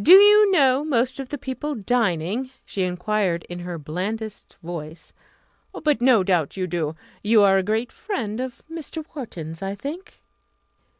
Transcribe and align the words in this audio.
"Do 0.00 0.12
you 0.12 0.52
know 0.52 0.84
most 0.84 1.18
of 1.18 1.30
the 1.30 1.36
people 1.36 1.74
dining?" 1.74 2.50
she 2.64 2.82
enquired 2.84 3.42
in 3.48 3.58
her 3.58 3.76
blandest 3.76 4.54
voice. 4.62 5.12
"But 5.82 6.00
no 6.00 6.22
doubt 6.22 6.56
you 6.56 6.68
do. 6.68 6.94
You 7.24 7.42
are 7.42 7.58
a 7.58 7.64
great 7.64 7.90
friend 7.90 8.38
of 8.38 8.62
Mr. 8.70 9.04
Wharton's, 9.16 9.62
I 9.62 9.74
think?" 9.74 10.22